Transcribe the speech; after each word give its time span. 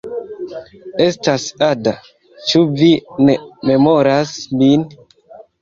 Estas 1.07 1.43
Ada. 1.67 1.93
Ĉu 2.47 2.63
vi 2.81 2.89
ne 3.29 3.37
memoras 3.73 4.33
min? 4.65 4.91